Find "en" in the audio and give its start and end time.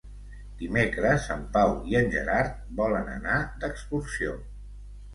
1.35-1.43, 2.01-2.11